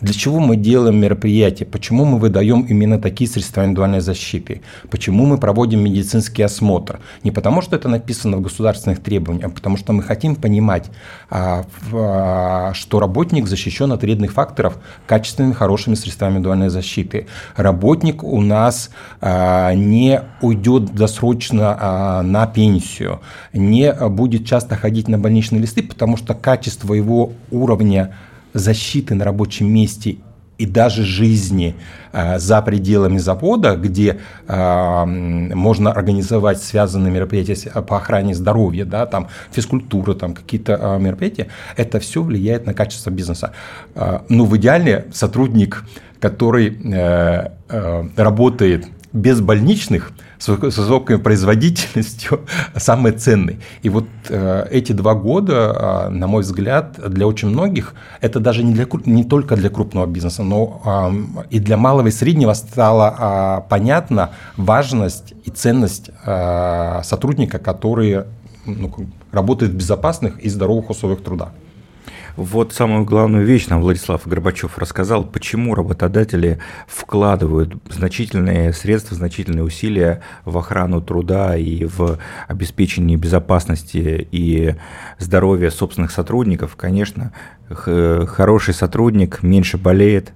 для 0.00 0.14
чего 0.14 0.40
мы 0.40 0.56
делаем 0.56 0.96
мероприятия? 0.96 1.64
Почему 1.64 2.04
мы 2.04 2.18
выдаем 2.18 2.62
именно 2.62 2.98
такие 2.98 3.28
средства 3.28 3.64
индивидуальной 3.64 4.00
защиты? 4.00 4.62
Почему 4.90 5.26
мы 5.26 5.38
проводим 5.38 5.80
медицинский 5.80 6.42
осмотр? 6.42 7.00
Не 7.22 7.30
потому, 7.30 7.62
что 7.62 7.76
это 7.76 7.88
написано 7.88 8.38
в 8.38 8.40
государственных 8.40 9.02
требованиях, 9.02 9.46
а 9.46 9.50
потому 9.50 9.76
что 9.76 9.92
мы 9.92 10.02
хотим 10.02 10.36
понимать, 10.36 10.90
а, 11.28 11.64
а, 11.92 12.72
что 12.74 13.00
работник 13.00 13.46
защищен 13.46 13.92
от 13.92 14.02
вредных 14.02 14.32
факторов 14.32 14.78
качественными, 15.06 15.52
хорошими 15.52 15.94
средствами 15.94 16.32
индивидуальной 16.32 16.70
защиты. 16.70 17.26
Работник 17.56 18.24
у 18.24 18.40
нас 18.40 18.90
не 19.22 20.22
уйдет 20.40 20.94
досрочно 20.94 22.22
на 22.22 22.46
пенсию, 22.46 23.20
не 23.52 23.92
будет 23.92 24.46
часто 24.46 24.76
ходить 24.76 25.08
на 25.08 25.18
больничные 25.18 25.60
листы, 25.60 25.82
потому 25.82 26.16
что 26.16 26.34
качество 26.34 26.94
его 26.94 27.32
уровня 27.50 28.14
защиты 28.52 29.14
на 29.14 29.24
рабочем 29.24 29.72
месте 29.72 30.18
и 30.60 30.66
даже 30.66 31.04
жизни 31.04 31.74
э, 32.12 32.38
за 32.38 32.60
пределами 32.60 33.16
завода, 33.16 33.76
где 33.76 34.20
э, 34.46 35.04
можно 35.06 35.90
организовать 35.90 36.62
связанные 36.62 37.10
мероприятия 37.10 37.70
по 37.82 37.96
охране 37.96 38.34
здоровья, 38.34 38.84
да, 38.84 39.06
там 39.06 39.28
физкультура, 39.52 40.12
там 40.12 40.34
какие-то 40.34 40.78
э, 40.78 40.98
мероприятия, 40.98 41.46
это 41.76 41.98
все 41.98 42.22
влияет 42.22 42.66
на 42.66 42.74
качество 42.74 43.10
бизнеса. 43.10 43.52
Ну, 44.28 44.44
в 44.44 44.56
идеале 44.58 45.06
сотрудник, 45.12 45.84
который 46.20 46.76
работает 48.16 48.86
без 49.12 49.40
больничных, 49.40 50.12
с 50.40 50.48
высокой 50.48 51.18
производительностью 51.18 52.40
самый 52.76 53.12
ценный. 53.12 53.60
И 53.82 53.90
вот 53.90 54.06
э, 54.28 54.66
эти 54.70 54.92
два 54.92 55.14
года, 55.14 56.08
э, 56.08 56.08
на 56.08 56.26
мой 56.26 56.42
взгляд, 56.42 56.98
для 57.08 57.26
очень 57.26 57.48
многих, 57.48 57.94
это 58.22 58.40
даже 58.40 58.64
не, 58.64 58.72
для, 58.72 58.86
не 59.04 59.24
только 59.24 59.56
для 59.56 59.68
крупного 59.68 60.06
бизнеса, 60.06 60.42
но 60.42 61.44
и 61.50 61.58
для 61.58 61.76
малого 61.76 62.08
и 62.08 62.10
среднего 62.10 62.54
стало 62.54 63.60
э, 63.66 63.68
понятна 63.68 64.30
важность 64.56 65.34
и 65.44 65.50
ценность 65.50 66.10
э, 66.24 67.00
сотрудника, 67.04 67.58
который 67.58 68.24
ну, 68.64 68.90
работает 69.32 69.72
в 69.72 69.76
безопасных 69.76 70.40
и 70.40 70.48
здоровых 70.48 70.90
условиях 70.90 71.22
труда. 71.22 71.50
Вот 72.40 72.72
самую 72.72 73.04
главную 73.04 73.44
вещь 73.44 73.66
нам 73.66 73.82
Владислав 73.82 74.26
Горбачев 74.26 74.78
рассказал, 74.78 75.24
почему 75.24 75.74
работодатели 75.74 76.58
вкладывают 76.86 77.74
значительные 77.90 78.72
средства, 78.72 79.14
значительные 79.14 79.62
усилия 79.62 80.22
в 80.46 80.56
охрану 80.56 81.02
труда 81.02 81.54
и 81.54 81.84
в 81.84 82.18
обеспечение 82.48 83.18
безопасности 83.18 84.26
и 84.32 84.74
здоровья 85.18 85.68
собственных 85.68 86.12
сотрудников. 86.12 86.76
Конечно, 86.76 87.34
хороший 87.68 88.72
сотрудник 88.72 89.42
меньше 89.42 89.76
болеет, 89.76 90.32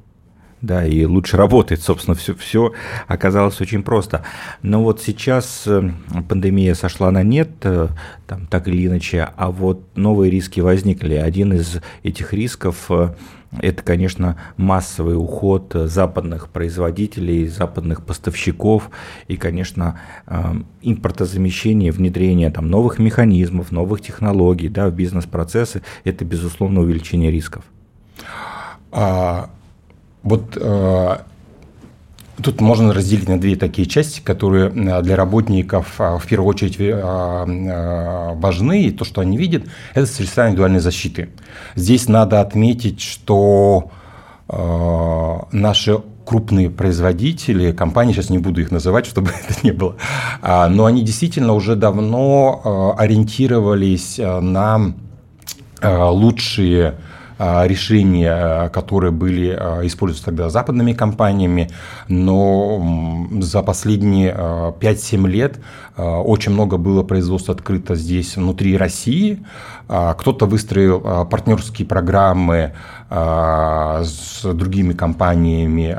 да, 0.65 0.87
и 0.87 1.05
лучше 1.05 1.37
работает, 1.37 1.83
собственно, 1.83 2.15
все, 2.15 2.35
все 2.35 2.73
оказалось 3.07 3.61
очень 3.61 3.83
просто. 3.83 4.25
Но 4.63 4.83
вот 4.83 5.03
сейчас 5.03 5.65
э, 5.67 5.91
пандемия 6.29 6.75
сошла 6.75 7.11
на 7.11 7.23
нет, 7.23 7.51
э, 7.63 7.89
там, 8.27 8.47
так 8.47 8.67
или 8.69 8.87
иначе, 8.87 9.29
а 9.37 9.51
вот 9.51 9.85
новые 9.95 10.31
риски 10.31 10.61
возникли. 10.61 11.15
Один 11.15 11.53
из 11.53 11.81
этих 12.03 12.33
рисков 12.33 12.87
э, 12.89 13.15
это, 13.61 13.83
конечно, 13.83 14.37
массовый 14.57 15.17
уход 15.17 15.73
западных 15.75 16.49
производителей, 16.49 17.47
западных 17.47 18.05
поставщиков 18.05 18.91
и, 19.29 19.37
конечно, 19.37 20.01
импортозамещение, 20.83 21.93
внедрение 21.93 22.51
там, 22.51 22.69
новых 22.69 22.99
механизмов, 22.99 23.71
новых 23.71 24.01
технологий 24.01 24.69
да, 24.69 24.89
в 24.89 24.95
бизнес-процессы. 24.95 25.83
Это, 26.03 26.25
безусловно, 26.25 26.81
увеличение 26.81 27.31
рисков. 27.31 27.65
А 28.91 29.51
вот 30.25 30.57
э, 30.57 31.17
Тут 32.43 32.61
можно 32.61 32.93
разделить 32.93 33.29
на 33.29 33.41
две 33.41 33.55
такие 33.55 33.87
части, 33.87 34.21
которые 34.21 34.67
э, 34.69 35.03
для 35.03 35.15
работников 35.15 36.01
э, 36.01 36.19
в 36.19 36.27
первую 36.27 36.49
очередь 36.49 36.77
важны, 38.41 38.83
и 38.83 38.91
то, 38.91 39.05
что 39.05 39.21
они 39.21 39.37
видят, 39.37 39.67
это 39.95 40.07
средства 40.07 40.49
индивидуальной 40.49 40.81
защиты. 40.81 41.29
Здесь 41.77 42.09
надо 42.09 42.41
отметить, 42.41 43.01
что 43.01 43.91
наши 44.49 46.03
крупные 46.27 46.69
производители, 46.71 47.73
компании, 47.73 48.13
сейчас 48.13 48.31
не 48.31 48.39
буду 48.39 48.61
их 48.61 48.71
называть, 48.71 49.07
чтобы 49.11 49.31
это 49.31 49.59
не 49.63 49.71
было, 49.71 49.97
а, 50.43 50.69
но 50.69 50.87
они 50.87 51.03
действительно 51.03 51.55
уже 51.55 51.77
давно 51.77 52.95
ориентировались 52.99 54.19
на 54.19 54.95
лучшие 55.83 56.97
решения, 57.39 58.69
которые 58.69 59.11
были 59.11 59.49
а, 59.49 59.81
использованы 59.85 60.25
тогда 60.25 60.51
западными 60.51 60.93
компаниями, 60.93 61.71
но 62.09 63.29
за 63.41 63.63
последние 63.63 64.33
5-7 64.33 65.25
а, 65.25 65.29
лет 65.29 65.61
очень 65.97 66.53
много 66.53 66.77
было 66.77 67.03
производств 67.03 67.51
открыто 67.51 67.95
здесь, 67.95 68.37
внутри 68.37 68.77
России. 68.77 69.45
Кто-то 69.87 70.47
выстроил 70.47 71.27
партнерские 71.27 71.87
программы 71.87 72.73
с 73.11 74.41
другими 74.43 74.93
компаниями, 74.93 75.95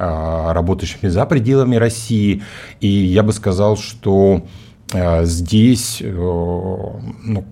работающими 0.51 1.07
за 1.07 1.25
пределами 1.25 1.77
России. 1.77 2.43
И 2.81 2.87
я 2.87 3.23
бы 3.23 3.31
сказал, 3.31 3.77
что 3.77 4.41
здесь, 5.21 6.01
ну, 6.03 7.45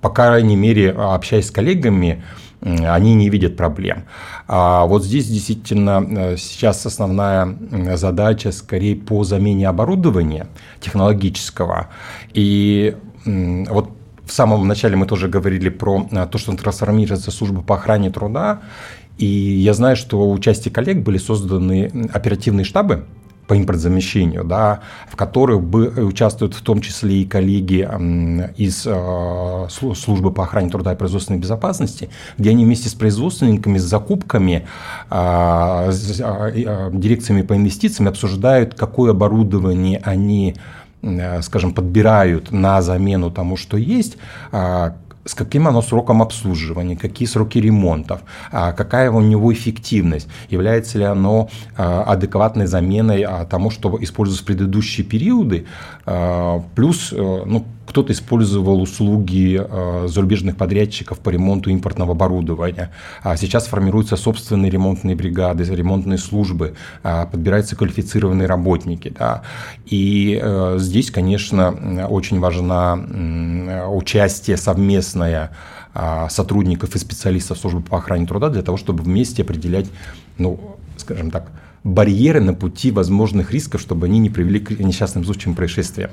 по 0.00 0.08
крайней 0.08 0.56
мере, 0.56 0.92
общаясь 0.92 1.48
с 1.48 1.50
коллегами, 1.50 2.22
они 2.62 3.14
не 3.14 3.28
видят 3.28 3.56
проблем. 3.56 4.04
А 4.46 4.86
вот 4.86 5.04
здесь 5.04 5.26
действительно 5.26 6.04
э, 6.08 6.36
сейчас 6.36 6.86
основная 6.86 7.56
задача 7.96 8.52
скорее 8.52 8.96
по 8.96 9.24
замене 9.24 9.68
оборудования 9.68 10.46
технологического. 10.80 11.88
И 12.34 12.96
вот 13.24 13.90
в 14.24 14.32
самом 14.32 14.66
начале 14.66 14.96
мы 14.96 15.06
тоже 15.06 15.28
говорили 15.28 15.68
про 15.68 16.06
э, 16.10 16.26
то, 16.30 16.38
что 16.38 16.56
трансформируется 16.56 17.30
служба 17.30 17.62
по 17.62 17.74
охране 17.74 18.10
труда. 18.10 18.62
И 19.18 19.26
я 19.26 19.74
знаю, 19.74 19.96
что 19.96 20.30
у 20.30 20.38
части 20.38 20.68
коллег 20.68 21.02
были 21.02 21.18
созданы 21.18 22.08
оперативные 22.12 22.64
штабы, 22.64 23.06
по 23.46 23.54
импортзамещению, 23.54 24.44
да, 24.44 24.80
в 25.10 25.16
которых 25.16 25.62
бы 25.62 25.88
участвуют 26.04 26.54
в 26.54 26.62
том 26.62 26.80
числе 26.80 27.22
и 27.22 27.24
коллеги 27.24 27.88
из 28.56 28.84
э, 28.86 29.66
службы 29.68 30.32
по 30.32 30.44
охране 30.44 30.70
труда 30.70 30.92
и 30.92 30.96
производственной 30.96 31.38
безопасности, 31.38 32.08
где 32.38 32.50
они 32.50 32.64
вместе 32.64 32.88
с 32.88 32.94
производственниками, 32.94 33.78
с 33.78 33.82
закупками, 33.82 34.66
а, 35.10 35.90
а, 36.20 36.90
дирекциями 36.92 37.42
по 37.42 37.56
инвестициям 37.56 38.08
обсуждают, 38.08 38.74
какое 38.74 39.10
оборудование 39.10 40.00
они 40.04 40.56
э, 41.02 41.42
скажем, 41.42 41.74
подбирают 41.74 42.52
на 42.52 42.80
замену 42.80 43.30
тому, 43.30 43.56
что 43.56 43.76
есть, 43.76 44.16
а, 44.52 44.94
с 45.24 45.34
каким 45.34 45.68
оно 45.68 45.82
сроком 45.82 46.22
обслуживания, 46.22 46.96
какие 46.96 47.28
сроки 47.28 47.58
ремонтов, 47.58 48.20
а, 48.50 48.72
какая 48.72 49.10
у 49.10 49.20
него 49.20 49.52
эффективность, 49.52 50.28
является 50.50 50.98
ли 50.98 51.04
оно 51.04 51.48
а, 51.76 52.02
адекватной 52.02 52.66
заменой 52.66 53.22
а, 53.22 53.44
тому, 53.44 53.70
что 53.70 53.96
используется 54.00 54.42
в 54.42 54.46
предыдущие 54.46 55.06
периоды, 55.06 55.66
плюс 56.74 57.12
э, 57.12 57.42
ну, 57.46 57.64
кто-то 57.92 58.14
использовал 58.14 58.80
услуги 58.80 59.60
э, 59.62 60.08
зарубежных 60.08 60.56
подрядчиков 60.56 61.18
по 61.18 61.28
ремонту 61.28 61.68
импортного 61.68 62.12
оборудования. 62.12 62.90
А 63.22 63.36
сейчас 63.36 63.66
формируются 63.66 64.16
собственные 64.16 64.70
ремонтные 64.70 65.14
бригады, 65.14 65.64
ремонтные 65.64 66.16
службы, 66.16 66.74
а, 67.02 67.26
подбираются 67.26 67.76
квалифицированные 67.76 68.48
работники. 68.48 69.12
Да. 69.18 69.42
И 69.84 70.40
э, 70.42 70.76
здесь, 70.78 71.10
конечно, 71.10 72.06
очень 72.08 72.40
важна 72.40 72.94
участие 73.90 74.56
совместное 74.56 75.50
а, 75.92 76.30
сотрудников 76.30 76.96
и 76.96 76.98
специалистов 76.98 77.58
службы 77.58 77.82
по 77.82 77.98
охране 77.98 78.26
труда 78.26 78.48
для 78.48 78.62
того, 78.62 78.78
чтобы 78.78 79.02
вместе 79.02 79.42
определять, 79.42 79.90
ну, 80.38 80.78
скажем 80.96 81.30
так, 81.30 81.50
барьеры 81.84 82.40
на 82.40 82.54
пути 82.54 82.90
возможных 82.90 83.52
рисков, 83.52 83.80
чтобы 83.80 84.06
они 84.06 84.18
не 84.18 84.30
привели 84.30 84.60
к 84.60 84.70
несчастным 84.70 85.24
случаям 85.24 85.54
происшествия. 85.54 86.10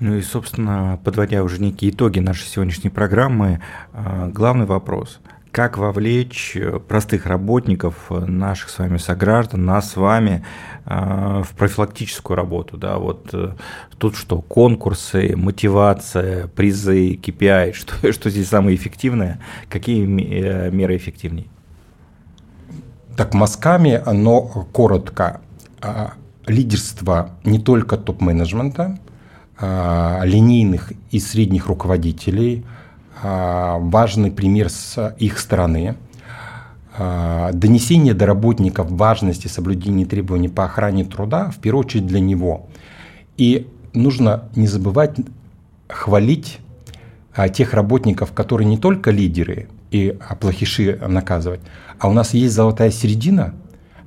Ну 0.00 0.14
и, 0.14 0.22
собственно, 0.22 1.00
подводя 1.02 1.42
уже 1.42 1.60
некие 1.60 1.90
итоги 1.90 2.20
нашей 2.20 2.46
сегодняшней 2.46 2.90
программы, 2.90 3.60
а, 3.92 4.28
главный 4.28 4.66
вопрос– 4.66 5.20
как 5.50 5.78
вовлечь 5.78 6.56
простых 6.86 7.26
работников, 7.26 8.10
наших 8.10 8.68
с 8.70 8.78
вами 8.78 8.98
сограждан, 8.98 9.64
нас 9.64 9.92
с 9.92 9.96
вами 9.96 10.44
а, 10.84 11.42
в 11.42 11.50
профилактическую 11.50 12.36
работу, 12.36 12.76
да, 12.76 12.98
вот 12.98 13.30
э, 13.32 13.54
тут 13.98 14.16
что, 14.16 14.40
конкурсы, 14.40 15.34
мотивация, 15.36 16.48
призы, 16.48 17.14
KPI, 17.14 17.72
что, 17.74 18.12
что 18.12 18.30
здесь 18.30 18.48
самое 18.48 18.76
эффективное, 18.76 19.40
какие 19.68 20.04
э, 20.04 20.70
меры 20.70 20.96
эффективнее? 20.96 21.46
Так, 23.16 23.34
мазками, 23.34 24.00
но 24.06 24.42
коротко. 24.42 25.40
А, 25.80 26.12
лидерство 26.46 27.30
не 27.42 27.58
только 27.58 27.96
топ-менеджмента, 27.96 28.98
линейных 29.60 30.92
и 31.10 31.18
средних 31.18 31.66
руководителей, 31.66 32.64
а, 33.22 33.78
важный 33.78 34.30
пример 34.30 34.68
с 34.68 35.14
их 35.18 35.38
стороны, 35.38 35.96
а, 36.96 37.50
донесение 37.52 38.14
до 38.14 38.26
работников 38.26 38.90
важности 38.90 39.48
соблюдения 39.48 40.06
требований 40.06 40.48
по 40.48 40.64
охране 40.64 41.04
труда, 41.04 41.50
в 41.50 41.58
первую 41.58 41.84
очередь 41.84 42.06
для 42.06 42.20
него. 42.20 42.68
И 43.36 43.68
нужно 43.92 44.44
не 44.54 44.66
забывать 44.66 45.16
хвалить 45.88 46.60
тех 47.54 47.72
работников, 47.72 48.32
которые 48.32 48.66
не 48.66 48.78
только 48.78 49.10
лидеры 49.10 49.68
и 49.90 50.18
плохиши 50.40 51.00
наказывать, 51.06 51.60
а 51.98 52.08
у 52.08 52.12
нас 52.12 52.34
есть 52.34 52.52
золотая 52.52 52.90
середина, 52.90 53.54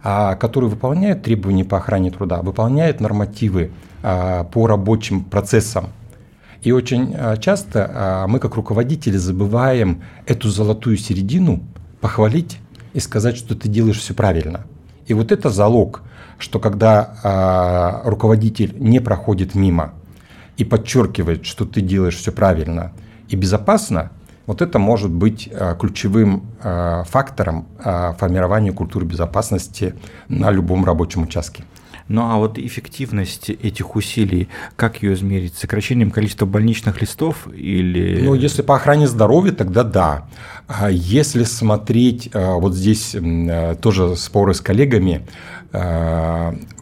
которые 0.04 0.70
выполняют 0.70 1.24
требования 1.24 1.64
по 1.64 1.78
охране 1.78 2.12
труда, 2.12 2.42
выполняют 2.42 3.00
нормативы 3.00 3.72
а, 3.72 3.91
по 4.02 4.68
рабочим 4.68 5.24
процессам. 5.24 5.90
И 6.62 6.72
очень 6.72 7.16
а, 7.18 7.38
часто 7.38 7.92
а, 7.94 8.28
мы 8.28 8.40
как 8.40 8.56
руководители 8.56 9.18
забываем 9.18 10.04
эту 10.28 10.50
золотую 10.50 10.98
середину 10.98 11.64
похвалить 12.02 12.60
и 12.94 13.00
сказать, 13.00 13.36
что 13.36 13.56
ты 13.56 13.68
делаешь 13.68 14.00
все 14.00 14.14
правильно. 14.14 14.66
И 15.08 15.14
вот 15.14 15.32
это 15.32 15.50
залог, 15.50 16.04
что 16.38 16.60
когда 16.60 18.02
э, 18.04 18.10
руководитель 18.10 18.76
не 18.80 19.00
проходит 19.00 19.56
мимо 19.56 19.94
и 20.58 20.64
подчеркивает, 20.64 21.46
что 21.46 21.66
ты 21.66 21.82
делаешь 21.82 22.16
все 22.16 22.32
правильно 22.32 22.94
и 23.30 23.36
безопасно, 23.36 24.12
вот 24.46 24.62
это 24.62 24.80
может 24.80 25.12
быть 25.12 25.48
э, 25.52 25.76
ключевым 25.80 26.44
э, 26.64 27.04
фактором 27.08 27.68
э, 27.84 28.14
формирования 28.18 28.72
культуры 28.72 29.06
безопасности 29.06 29.96
на 30.28 30.50
любом 30.52 30.86
рабочем 30.86 31.24
участке. 31.24 31.64
Ну 32.12 32.24
а 32.24 32.38
вот 32.38 32.60
эффективность 32.60 33.50
этих 33.50 33.96
усилий, 33.96 34.50
как 34.76 35.02
ее 35.02 35.14
измерить? 35.14 35.56
Сокращением 35.56 36.12
количества 36.12 36.46
больничных 36.46 37.00
листов 37.00 37.48
или... 37.56 38.22
Ну, 38.22 38.34
если 38.36 38.64
по 38.64 38.76
охране 38.76 39.08
здоровья, 39.08 39.54
тогда 39.54 39.84
да. 39.84 40.28
А 40.68 40.92
если 40.92 41.46
смотреть, 41.46 42.30
вот 42.34 42.76
здесь 42.76 43.16
тоже 43.82 44.18
споры 44.18 44.54
с 44.54 44.60
коллегами, 44.60 45.26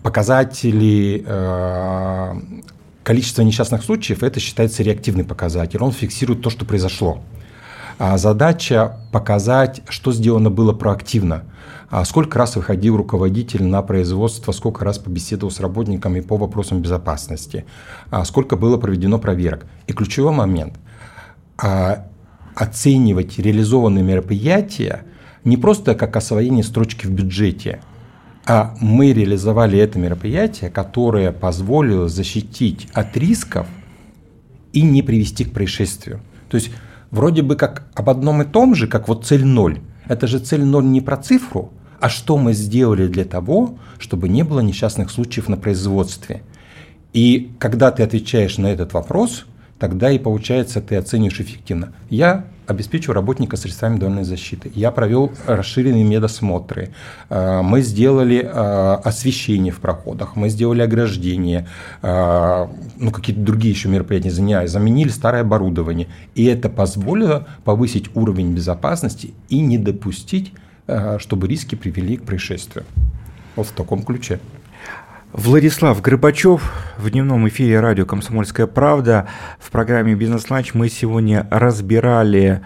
показатели 0.02 1.24
количества 3.04 3.44
несчастных 3.44 3.84
случаев, 3.84 4.24
это 4.24 4.40
считается 4.40 4.82
реактивный 4.82 5.26
показатель. 5.26 5.78
Он 5.82 5.92
фиксирует 5.92 6.42
то, 6.42 6.50
что 6.50 6.66
произошло. 6.66 7.22
А 8.00 8.18
задача 8.18 8.98
показать, 9.12 9.82
что 9.90 10.14
сделано 10.14 10.50
было 10.50 10.72
проактивно. 10.72 11.44
А 11.90 12.06
сколько 12.06 12.40
раз 12.40 12.56
выходил 12.56 12.96
руководитель 12.96 13.64
на 13.64 13.82
производство, 13.82 14.54
сколько 14.54 14.86
раз 14.86 15.00
побеседовал 15.00 15.52
с 15.52 15.60
работниками 15.60 16.22
по 16.22 16.38
вопросам 16.38 16.82
безопасности, 16.82 17.66
а 18.10 18.24
сколько 18.24 18.56
было 18.56 18.78
проведено 18.78 19.20
проверок. 19.20 19.66
И 19.86 19.94
ключевой 19.94 20.32
момент– 20.32 20.80
оценивать 22.56 23.38
реализованные 23.38 24.04
мероприятия 24.04 25.04
не 25.44 25.58
просто 25.58 25.96
как 25.96 26.16
освоение 26.16 26.64
строчки 26.64 27.06
в 27.06 27.12
бюджете, 27.12 27.82
а 28.46 28.76
мы 28.80 29.14
реализовали 29.14 29.78
это 29.78 30.00
мероприятие, 30.00 30.70
которое 30.70 31.32
позволило 31.32 32.08
защитить 32.08 32.88
от 32.94 33.16
рисков 33.18 33.68
и 34.74 34.82
не 34.82 35.02
привести 35.02 35.46
к 35.46 35.54
происшествию. 35.54 36.22
То 36.50 36.56
есть 36.56 36.72
вроде 37.12 37.42
бы 37.42 37.56
как 37.56 37.88
об 37.96 38.10
одном 38.10 38.42
и 38.42 38.46
том 38.46 38.76
же, 38.76 38.88
как 38.88 39.08
вот 39.08 39.26
цель 39.26 39.46
ноль. 39.46 39.80
Это 40.08 40.28
же 40.28 40.40
цель 40.40 40.64
ноль 40.64 40.86
не 40.86 41.02
про 41.02 41.18
цифру, 41.18 41.72
а 42.00 42.10
что 42.10 42.38
мы 42.38 42.54
сделали 42.54 43.08
для 43.08 43.26
того, 43.26 43.78
чтобы 43.98 44.30
не 44.30 44.44
было 44.44 44.60
несчастных 44.60 45.12
случаев 45.12 45.50
на 45.50 45.58
производстве. 45.58 46.42
И 47.14 47.52
когда 47.60 47.92
ты 47.92 48.04
отвечаешь 48.04 48.58
на 48.58 48.68
этот 48.68 48.94
вопрос, 48.94 49.46
тогда 49.80 50.12
и 50.12 50.20
получается 50.20 50.82
ты 50.82 50.96
оценишь 50.96 51.40
эффективно. 51.40 51.94
Я 52.10 52.46
обеспечиваю 52.70 53.16
работника 53.16 53.58
средствами 53.58 53.94
индивидуальной 53.94 54.24
защиты. 54.24 54.72
Я 54.76 54.92
провел 54.92 55.32
расширенные 55.48 56.04
медосмотры. 56.04 56.90
Э, 57.30 57.62
мы 57.64 57.82
сделали 57.82 58.44
э, 58.44 58.94
освещение 59.04 59.74
в 59.74 59.80
проходах, 59.80 60.36
мы 60.36 60.50
сделали 60.50 60.82
ограждение, 60.82 61.68
э, 62.04 62.68
ну 63.00 63.12
какие-то 63.12 63.42
другие 63.42 63.74
еще 63.74 63.90
мероприятия, 63.90 64.30
извиняюсь, 64.30 64.70
заменили 64.70 65.10
старое 65.10 65.42
оборудование. 65.42 66.08
И 66.36 66.46
это 66.46 66.70
позволило 66.70 67.48
повысить 67.64 68.16
уровень 68.16 68.54
безопасности 68.54 69.34
и 69.50 69.60
не 69.62 69.78
допустить, 69.78 70.54
чтобы 71.20 71.48
риски 71.48 71.76
привели 71.76 72.18
к 72.18 72.24
происшествию. 72.24 72.86
Вот 73.56 73.68
в 73.68 73.72
таком 73.72 74.04
ключе. 74.04 74.40
Владислав 75.32 76.02
Горбачев 76.02 76.74
в 76.98 77.12
дневном 77.12 77.48
эфире 77.50 77.80
радио 77.80 78.04
«Комсомольская 78.04 78.66
правда». 78.66 79.28
В 79.60 79.70
программе 79.70 80.16
«Бизнес-ланч» 80.16 80.74
мы 80.74 80.90
сегодня 80.90 81.48
разбирали 81.52 82.62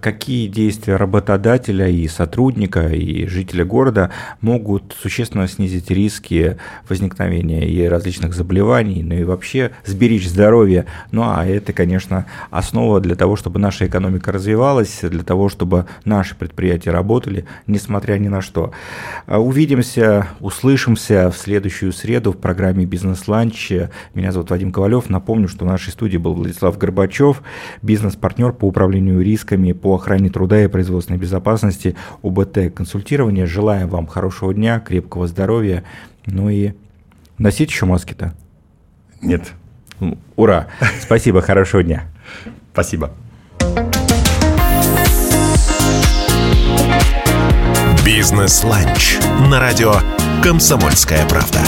какие 0.00 0.48
действия 0.48 0.96
работодателя 0.96 1.88
и 1.88 2.08
сотрудника, 2.08 2.88
и 2.88 3.26
жителя 3.26 3.64
города 3.64 4.10
могут 4.40 4.96
существенно 5.00 5.46
снизить 5.48 5.90
риски 5.90 6.56
возникновения 6.88 7.68
и 7.68 7.86
различных 7.86 8.34
заболеваний, 8.34 9.02
ну 9.02 9.14
и 9.14 9.24
вообще 9.24 9.72
сберечь 9.84 10.28
здоровье. 10.28 10.86
Ну 11.10 11.22
а 11.24 11.46
это, 11.46 11.72
конечно, 11.72 12.26
основа 12.50 13.00
для 13.00 13.14
того, 13.14 13.36
чтобы 13.36 13.58
наша 13.58 13.86
экономика 13.86 14.32
развивалась, 14.32 15.00
для 15.02 15.22
того, 15.22 15.48
чтобы 15.48 15.86
наши 16.04 16.34
предприятия 16.34 16.90
работали, 16.90 17.46
несмотря 17.66 18.18
ни 18.18 18.28
на 18.28 18.40
что. 18.40 18.72
Э, 19.26 19.36
увидимся, 19.36 20.28
услышимся 20.40 21.30
в 21.30 21.36
следующую 21.36 21.92
среду 21.92 22.32
в 22.32 22.38
программе 22.38 22.84
«Бизнес-ланч». 22.86 23.72
Меня 24.14 24.32
зовут 24.32 24.50
Вадим 24.50 24.72
Ковалев. 24.72 25.10
Напомню, 25.10 25.48
что 25.48 25.64
в 25.64 25.68
нашей 25.68 25.90
студии 25.92 26.16
был 26.16 26.34
Владислав 26.34 26.78
Горбачев, 26.78 27.42
бизнес-партнер 27.82 28.52
по 28.52 28.66
управлению 28.66 29.22
рисками 29.22 29.65
по 29.72 29.94
охране 29.94 30.30
труда 30.30 30.64
и 30.64 30.68
производственной 30.68 31.18
безопасности 31.18 31.96
УБТ 32.22 32.74
консультирование. 32.74 33.46
Желаем 33.46 33.88
вам 33.88 34.06
хорошего 34.06 34.52
дня, 34.52 34.80
крепкого 34.80 35.26
здоровья. 35.26 35.84
Ну 36.26 36.48
и 36.48 36.72
носить 37.38 37.70
еще 37.70 37.86
маски-то? 37.86 38.34
Нет. 39.20 39.52
Ура! 40.36 40.66
Спасибо, 41.00 41.40
хорошего 41.40 41.82
дня. 41.82 42.04
Спасибо. 42.72 43.10
Бизнес-ланч 48.04 49.18
на 49.50 49.58
радио 49.58 49.94
«Комсомольская 50.42 51.26
правда». 51.26 51.60